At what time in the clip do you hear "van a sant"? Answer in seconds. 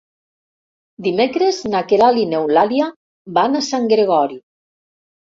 3.35-3.85